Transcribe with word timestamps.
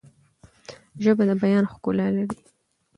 ژبه 1.03 1.23
د 1.29 1.31
بیان 1.41 1.63
ښکلا 1.71 2.07
لري. 2.15 2.39